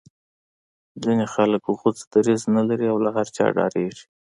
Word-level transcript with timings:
ځینې 1.03 1.25
خلک 1.33 1.63
غوڅ 1.79 1.97
دریځ 2.13 2.41
نه 2.55 2.61
لري 2.69 2.85
او 2.91 2.97
له 3.05 3.09
هر 3.15 3.27
چا 3.35 3.45
ډاریږي 3.57 4.03